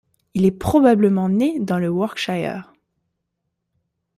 Il 0.33 0.45
est 0.45 0.49
probablement 0.51 1.29
né 1.29 1.59
dans 1.59 1.77
le 1.77 1.85
Yorkshire. 1.85 2.73